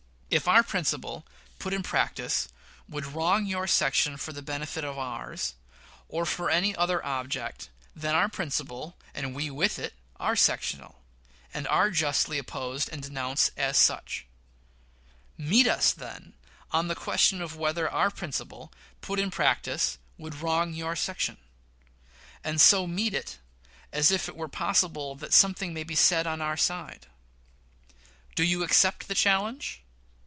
If 0.33 0.47
our 0.47 0.63
principle, 0.63 1.25
put 1.59 1.73
in 1.73 1.83
practice, 1.83 2.47
would 2.87 3.05
wrong 3.05 3.45
your 3.45 3.67
section 3.67 4.15
for 4.15 4.31
the 4.31 4.41
benefit 4.41 4.85
of 4.85 4.97
ours, 4.97 5.55
or 6.07 6.25
for 6.25 6.49
any 6.49 6.73
other 6.73 7.05
object, 7.05 7.67
then 7.93 8.15
our 8.15 8.29
principle, 8.29 8.95
and 9.13 9.35
we 9.35 9.51
with 9.51 9.77
it, 9.77 9.93
are 10.21 10.37
sectional, 10.37 11.01
and 11.53 11.67
are 11.67 11.91
justly 11.91 12.37
opposed 12.37 12.87
and 12.93 13.03
denounced 13.03 13.51
as 13.57 13.77
such. 13.77 14.25
Meet 15.37 15.67
us, 15.67 15.91
then, 15.91 16.31
on 16.71 16.87
the 16.87 16.95
question 16.95 17.41
of 17.41 17.57
whether 17.57 17.89
our 17.91 18.09
principle, 18.09 18.71
put 19.01 19.19
in 19.19 19.31
practice, 19.31 19.97
would 20.17 20.35
wrong 20.35 20.71
your 20.71 20.95
section; 20.95 21.35
and 22.41 22.61
so 22.61 22.87
meet 22.87 23.13
us 23.13 23.37
as 23.91 24.11
if 24.11 24.29
it 24.29 24.37
were 24.37 24.47
possible 24.47 25.13
that 25.15 25.33
something 25.33 25.73
may 25.73 25.83
be 25.83 25.93
said 25.93 26.25
on 26.25 26.39
our 26.39 26.55
side. 26.55 27.07
Do 28.35 28.45
you 28.45 28.63
accept 28.63 29.09
the 29.09 29.13
challenge? 29.15 29.81